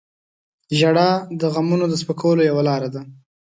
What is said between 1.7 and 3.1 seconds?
د سپکولو یوه لاره ده.